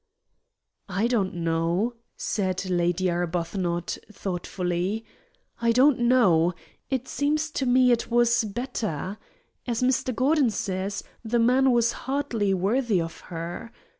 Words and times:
"I 0.89 1.05
don't 1.05 1.35
know," 1.35 1.93
said 2.17 2.65
Lady 2.67 3.07
Arbuthnot, 3.07 3.99
thoughtfully 4.11 5.05
"I 5.61 5.71
don't 5.71 5.99
know; 5.99 6.55
it 6.89 7.07
seems 7.07 7.51
to 7.51 7.67
me 7.67 7.91
it 7.91 8.09
was 8.09 8.43
better. 8.43 9.19
As 9.67 9.83
Mr. 9.83 10.15
Gordon 10.15 10.49
says, 10.49 11.03
the 11.23 11.37
man 11.37 11.69
was 11.71 11.91
hardly 12.09 12.51
worthy 12.51 12.99
of 12.99 13.19
her. 13.29 13.71